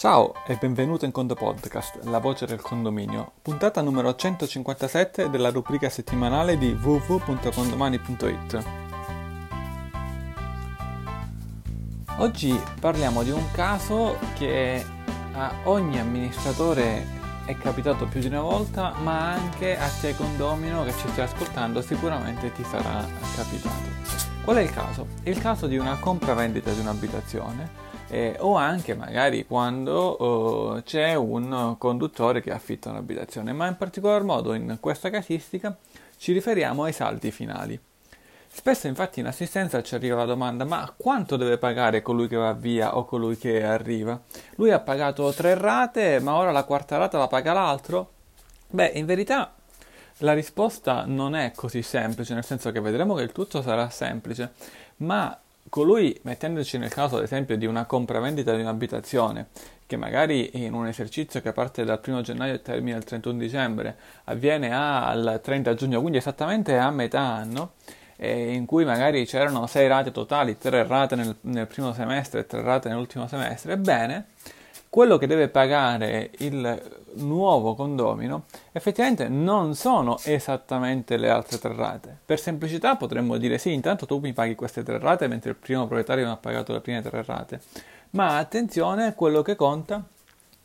[0.00, 5.90] Ciao e benvenuto in Condo Podcast, la voce del condominio, puntata numero 157 della rubrica
[5.90, 8.64] settimanale di www.condomani.it.
[12.16, 14.82] Oggi parliamo di un caso che
[15.34, 17.06] a ogni amministratore
[17.44, 21.82] è capitato più di una volta, ma anche a te condomino che ci stai ascoltando
[21.82, 23.06] sicuramente ti sarà
[23.36, 23.90] capitato.
[24.44, 25.08] Qual è il caso?
[25.24, 31.76] Il caso di una compravendita di un'abitazione eh, o anche magari quando uh, c'è un
[31.78, 35.76] conduttore che affitta un'abitazione, ma in particolar modo in questa casistica
[36.18, 37.80] ci riferiamo ai saldi finali.
[38.52, 42.52] Spesso infatti in assistenza ci arriva la domanda ma quanto deve pagare colui che va
[42.52, 44.20] via o colui che arriva?
[44.56, 48.10] Lui ha pagato tre rate ma ora la quarta rata la paga l'altro?
[48.70, 49.54] Beh, in verità
[50.18, 54.52] la risposta non è così semplice, nel senso che vedremo che il tutto sarà semplice,
[54.96, 55.38] ma
[55.68, 59.48] colui, mettendoci nel caso ad esempio di una compravendita di un'abitazione,
[59.86, 63.96] che magari in un esercizio che parte dal 1 gennaio e termina il 31 dicembre,
[64.24, 67.72] avviene al 30 giugno, quindi esattamente a metà anno,
[68.18, 72.62] in cui magari c'erano 6 rate totali, 3 rate nel, nel primo semestre e 3
[72.62, 74.26] rate nell'ultimo semestre, ebbene,
[74.90, 82.18] quello che deve pagare il nuovo condomino effettivamente non sono esattamente le altre tre rate.
[82.24, 85.86] Per semplicità potremmo dire sì, intanto tu mi paghi queste tre rate mentre il primo
[85.86, 87.60] proprietario non ha pagato le prime tre rate.
[88.10, 90.02] Ma attenzione, quello che conta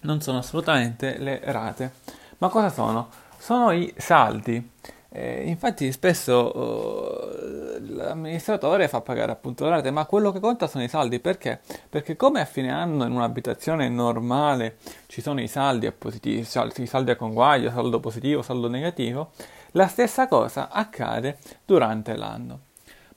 [0.00, 1.92] non sono assolutamente le rate.
[2.38, 3.10] Ma cosa sono?
[3.36, 4.70] Sono i saldi.
[5.16, 10.82] Eh, infatti spesso uh, l'amministratore fa pagare appunto le rate, ma quello che conta sono
[10.82, 11.60] i saldi perché?
[11.88, 17.16] Perché come a fine anno in un'abitazione normale ci sono i saldi i saldi a
[17.16, 19.30] conguaglio, saldo positivo, saldo negativo,
[19.72, 22.58] la stessa cosa accade durante l'anno.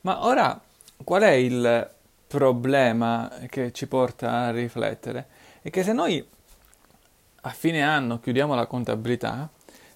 [0.01, 0.61] Ma ora
[1.03, 1.89] qual è il
[2.27, 5.25] problema che ci porta a riflettere?
[5.63, 6.23] È che se noi
[7.41, 9.49] a fine anno chiudiamo la contabilità,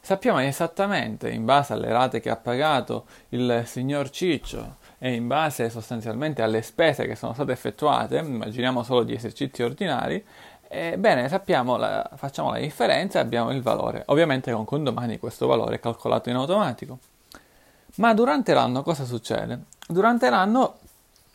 [0.04, 5.70] Sappiamo esattamente, in base alle rate che ha pagato il signor Ciccio e in base
[5.70, 10.26] sostanzialmente alle spese che sono state effettuate, immaginiamo solo gli esercizi ordinari,
[10.74, 14.04] Ebbene, sappiamo la, facciamo la differenza e abbiamo il valore.
[14.06, 16.98] Ovviamente con condomani questo valore è calcolato in automatico.
[17.96, 19.64] Ma durante l'anno cosa succede?
[19.86, 20.78] Durante l'anno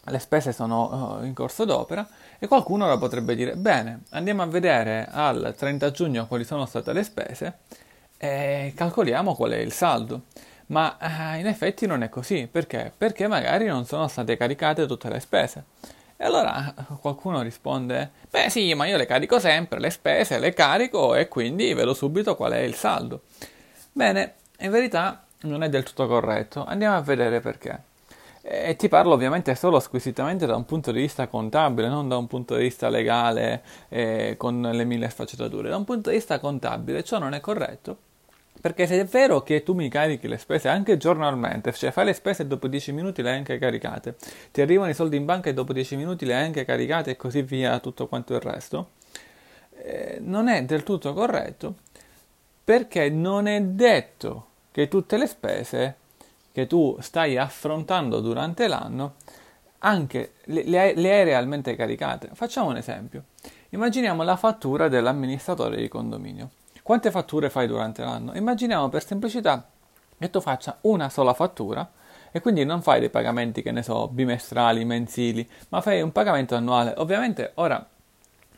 [0.04, 2.08] le spese sono uh, in corso d'opera
[2.38, 6.94] e qualcuno ora potrebbe dire, bene, andiamo a vedere al 30 giugno quali sono state
[6.94, 7.58] le spese
[8.18, 10.22] e calcoliamo qual è il saldo.
[10.68, 12.92] Ma eh, in effetti non è così, perché?
[12.96, 15.64] Perché magari non sono state caricate tutte le spese.
[16.16, 21.14] E allora qualcuno risponde: Beh, sì, ma io le carico sempre, le spese le carico
[21.14, 23.22] e quindi vedo subito qual è il saldo.
[23.92, 26.64] Bene, in verità non è del tutto corretto.
[26.64, 27.85] Andiamo a vedere perché.
[28.48, 32.28] E ti parlo ovviamente solo squisitamente da un punto di vista contabile, non da un
[32.28, 35.68] punto di vista legale eh, con le mille sfaccettature.
[35.68, 37.96] Da un punto di vista contabile ciò non è corretto
[38.60, 42.12] perché se è vero che tu mi carichi le spese anche giornalmente, cioè fai le
[42.12, 44.16] spese e dopo 10 minuti le hai anche caricate,
[44.50, 47.16] ti arrivano i soldi in banca e dopo 10 minuti le hai anche caricate e
[47.16, 48.90] così via tutto quanto il resto,
[49.82, 51.74] eh, non è del tutto corretto
[52.64, 55.96] perché non è detto che tutte le spese
[56.56, 59.16] che tu stai affrontando durante l'anno
[59.80, 62.30] anche le, le, le hai realmente caricate.
[62.32, 63.24] Facciamo un esempio.
[63.68, 66.52] Immaginiamo la fattura dell'amministratore di condominio.
[66.82, 68.34] Quante fatture fai durante l'anno?
[68.34, 69.68] Immaginiamo per semplicità
[70.18, 71.86] che tu faccia una sola fattura
[72.32, 76.54] e quindi non fai dei pagamenti, che ne so, bimestrali, mensili, ma fai un pagamento
[76.54, 76.94] annuale.
[76.96, 77.86] Ovviamente ora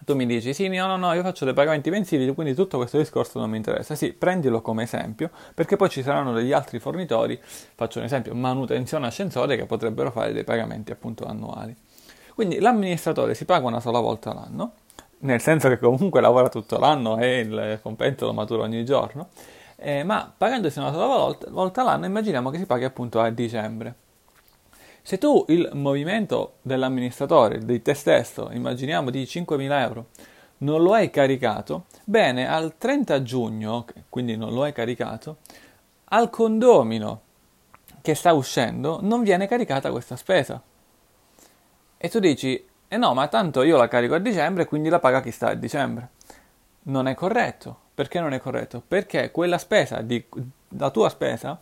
[0.09, 2.97] tu mi dici sì, no, no, no, io faccio dei pagamenti mensili, quindi tutto questo
[2.97, 3.95] discorso non mi interessa.
[3.95, 9.07] Sì, prendilo come esempio, perché poi ci saranno degli altri fornitori, faccio un esempio, manutenzione
[9.07, 11.77] ascensore, che potrebbero fare dei pagamenti appunto annuali.
[12.35, 14.73] Quindi l'amministratore si paga una sola volta l'anno
[15.21, 19.29] nel senso che comunque lavora tutto l'anno e il compenso lo matura ogni giorno,
[19.77, 23.95] eh, ma pagandosi una sola volta, volta l'anno immaginiamo che si paghi appunto a dicembre.
[25.09, 30.09] Se tu il movimento dell'amministratore, di te stesso, immaginiamo di 5.000 euro,
[30.59, 35.39] non lo hai caricato, bene, al 30 giugno, quindi non lo hai caricato,
[36.11, 37.23] al condomino
[38.03, 40.63] che sta uscendo non viene caricata questa spesa.
[41.97, 45.23] E tu dici, e no, ma tanto io la carico a dicembre, quindi la paga
[45.23, 46.11] chi sta a dicembre.
[46.83, 47.79] Non è corretto.
[47.95, 48.83] Perché non è corretto?
[48.87, 50.23] Perché quella spesa, di,
[50.77, 51.59] la tua spesa,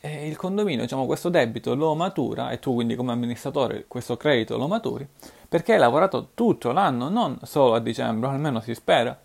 [0.00, 4.56] eh, il condominio, diciamo, questo debito lo matura, e tu quindi come amministratore questo credito
[4.56, 5.06] lo maturi,
[5.48, 9.18] perché hai lavorato tutto l'anno, non solo a dicembre, almeno si spera.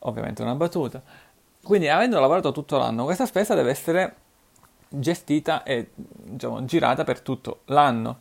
[0.00, 1.00] Ovviamente una battuta.
[1.62, 4.16] Quindi avendo lavorato tutto l'anno, questa spesa deve essere
[4.88, 8.20] gestita e diciamo, girata per tutto l'anno.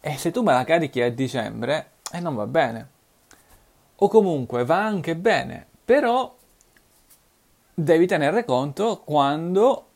[0.00, 2.88] E se tu me la carichi a dicembre, eh, non va bene.
[3.96, 6.34] o comunque va anche bene, però
[7.72, 9.86] devi tenere conto quando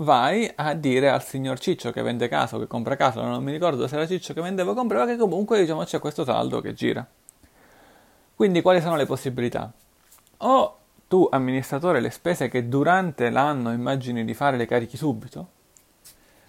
[0.00, 3.52] vai a dire al signor Ciccio che vende casa o che compra casa, non mi
[3.52, 6.72] ricordo se era Ciccio che vendeva o comprava, che comunque diciamo c'è questo saldo che
[6.72, 7.06] gira.
[8.34, 9.72] Quindi quali sono le possibilità?
[10.38, 10.78] O
[11.08, 15.48] tu, amministratore, le spese che durante l'anno immagini di fare le carichi subito,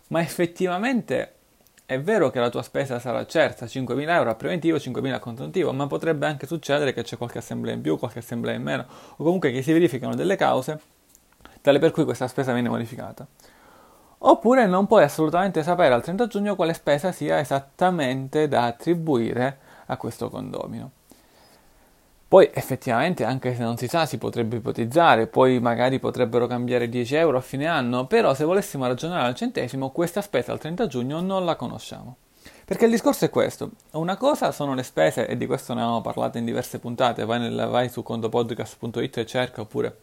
[0.07, 1.33] ma effettivamente
[1.85, 5.73] è vero che la tua spesa sarà certa, 5.000 euro a preventivo, 5.000 a consuntivo,
[5.73, 8.85] ma potrebbe anche succedere che c'è qualche assemblea in più, qualche assemblea in meno,
[9.15, 10.79] o comunque che si verificano delle cause
[11.61, 13.25] tale per cui questa spesa viene modificata.
[14.21, 19.95] Oppure non puoi assolutamente sapere al 30 giugno quale spesa sia esattamente da attribuire a
[19.97, 20.91] questo condomino.
[22.27, 27.15] Poi effettivamente, anche se non si sa, si potrebbe ipotizzare, poi magari potrebbero cambiare 10
[27.15, 31.21] euro a fine anno, però se volessimo ragionare al centesimo, questa spesa al 30 giugno
[31.21, 32.17] non la conosciamo.
[32.65, 36.01] Perché il discorso è questo, una cosa sono le spese, e di questo ne abbiamo
[36.01, 39.97] parlato in diverse puntate, vai, nel, vai su contopodcast.it e cerca, oppure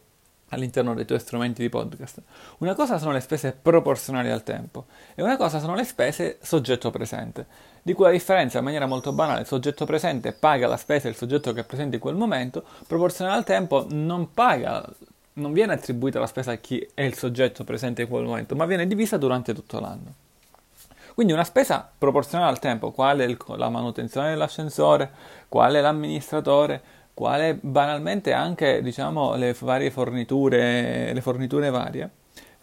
[0.50, 2.22] all'interno dei tuoi strumenti di podcast.
[2.58, 6.90] Una cosa sono le spese proporzionali al tempo e una cosa sono le spese soggetto
[6.90, 7.46] presente,
[7.82, 11.16] di cui la differenza in maniera molto banale, il soggetto presente paga la spesa del
[11.16, 14.84] soggetto che è presente in quel momento, proporzionale al tempo non paga,
[15.34, 18.66] non viene attribuita la spesa a chi è il soggetto presente in quel momento, ma
[18.66, 20.14] viene divisa durante tutto l'anno.
[21.14, 23.26] Quindi una spesa proporzionale al tempo, quale
[23.56, 25.10] la manutenzione dell'ascensore,
[25.48, 26.82] quale l'amministratore,
[27.16, 32.10] quale banalmente anche diciamo, le varie forniture, le forniture varie,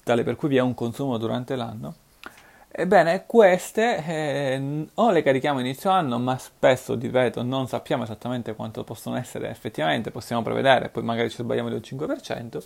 [0.04, 1.96] tale per cui vi è un consumo durante l'anno.
[2.70, 8.84] Ebbene, queste eh, o le carichiamo inizio anno, ma spesso, ripeto, non sappiamo esattamente quanto
[8.84, 12.64] possono essere effettivamente, possiamo prevedere, poi magari ci sbagliamo del 5%,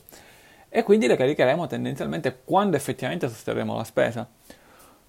[0.67, 4.27] e quindi le caricheremo tendenzialmente quando effettivamente sosterremo la spesa.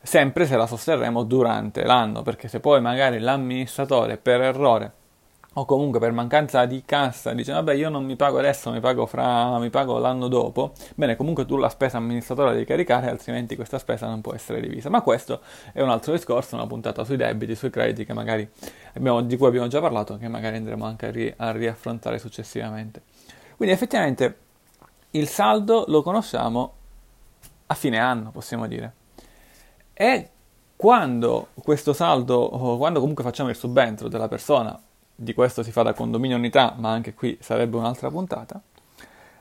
[0.00, 4.92] Sempre se la sosterremo durante l'anno, perché se poi magari l'amministratore per errore
[5.54, 9.06] o comunque per mancanza di cassa dice vabbè io non mi pago adesso, mi pago,
[9.06, 13.78] fra, mi pago l'anno dopo, bene comunque tu la spesa amministrativa devi caricare altrimenti questa
[13.78, 14.88] spesa non può essere divisa.
[14.88, 15.40] Ma questo
[15.72, 18.48] è un altro discorso, una puntata sui debiti, sui crediti che magari
[18.94, 23.02] abbiamo, di cui abbiamo già parlato che magari andremo anche a, ri, a riaffrontare successivamente.
[23.56, 24.36] Quindi effettivamente
[25.12, 26.72] il saldo lo conosciamo
[27.66, 28.92] a fine anno, possiamo dire.
[29.92, 30.30] E
[30.76, 34.80] quando questo saldo, quando comunque facciamo il subentro della persona
[35.20, 38.62] di questo si fa da condominio unità, ma anche qui sarebbe un'altra puntata,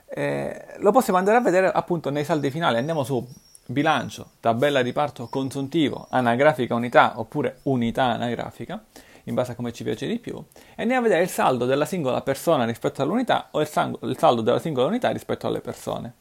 [0.06, 2.78] eh, lo possiamo andare a vedere appunto nei saldi finali.
[2.78, 3.24] Andiamo su
[3.64, 8.82] bilancio, tabella di parto consuntivo, anagrafica unità oppure unità anagrafica,
[9.24, 10.42] in base a come ci piace di più,
[10.74, 14.18] e andiamo a vedere il saldo della singola persona rispetto all'unità o il, sang- il
[14.18, 16.14] saldo della singola unità rispetto alle persone.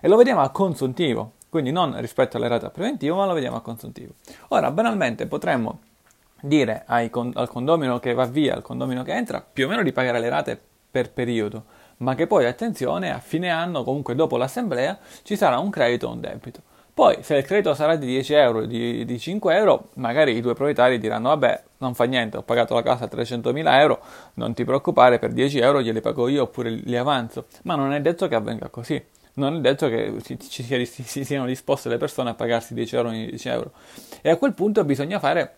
[0.00, 3.56] E lo vediamo a consuntivo, quindi non rispetto alle rate a preventivo, ma lo vediamo
[3.56, 4.12] a consuntivo.
[4.48, 5.80] Ora, banalmente potremmo
[6.42, 9.92] dire con- al condomino che va via, al condomino che entra, più o meno di
[9.92, 10.60] pagare le rate
[10.90, 11.64] per periodo,
[11.98, 16.12] ma che poi, attenzione, a fine anno, comunque dopo l'assemblea, ci sarà un credito o
[16.12, 16.60] un debito.
[16.94, 20.52] Poi, se il credito sarà di 10 euro, di, di 5 euro, magari i due
[20.52, 24.00] proprietari diranno, vabbè, non fa niente, ho pagato la casa a 300.000 euro,
[24.34, 27.46] non ti preoccupare, per 10 euro glieli pago io oppure li avanzo.
[27.62, 29.02] Ma non è detto che avvenga così.
[29.34, 33.08] Non è detto che ci, ci, ci siano disposte le persone a pagarsi 10 euro
[33.08, 33.72] ogni 10 euro.
[34.20, 35.56] E a quel punto bisogna fare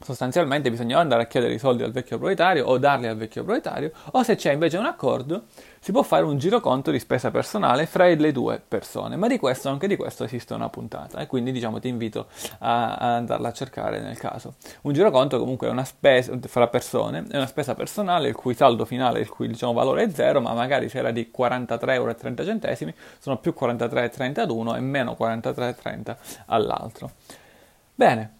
[0.00, 3.92] sostanzialmente bisognava andare a chiedere i soldi al vecchio proprietario o darli al vecchio proprietario,
[4.12, 5.44] o se c'è invece un accordo,
[5.80, 9.16] si può fare un giroconto di spesa personale fra le due persone.
[9.16, 12.28] Ma di questo, anche di questo esiste una puntata e quindi diciamo ti invito
[12.60, 14.54] a, a andarla a cercare nel caso.
[14.82, 18.84] Un giroconto comunque è una spesa fra persone, è una spesa personale il cui saldo
[18.84, 22.16] finale, il cui diciamo, valore è zero, ma magari se era di 43,30 euro
[23.18, 27.10] sono più 43,31 e meno 43,30 all'altro.
[27.94, 28.37] Bene,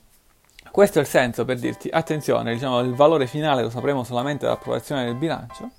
[0.71, 5.05] questo è il senso per dirti, attenzione, diciamo, il valore finale lo sapremo solamente dall'approvazione
[5.05, 5.71] del bilancio.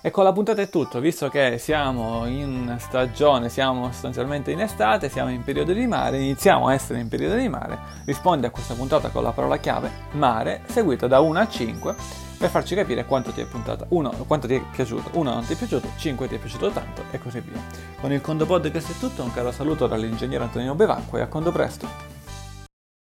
[0.00, 5.08] E con la puntata è tutto, visto che siamo in stagione, siamo sostanzialmente in estate,
[5.08, 8.74] siamo in periodo di mare, iniziamo a essere in periodo di mare, rispondi a questa
[8.74, 11.94] puntata con la parola chiave mare, seguita da 1 a 5,
[12.38, 13.86] per farci capire quanto ti è puntata.
[13.88, 17.02] 1, quanto ti è piaciuto, 1 non ti è piaciuto, 5 ti è piaciuto tanto
[17.10, 17.60] e così via.
[18.00, 21.50] Con il Condo Podcast è tutto, un caro saluto dall'ingegnere Antonino Bevacqua e a Condo
[21.50, 22.17] presto!